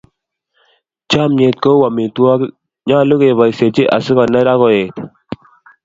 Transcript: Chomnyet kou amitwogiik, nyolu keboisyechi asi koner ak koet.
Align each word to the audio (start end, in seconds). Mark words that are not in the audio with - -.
Chomnyet 1.09 1.57
kou 1.63 1.79
amitwogiik, 1.87 2.51
nyolu 2.87 3.13
keboisyechi 3.21 3.83
asi 3.95 4.11
koner 4.17 4.47
ak 4.53 4.59
koet. 4.61 4.95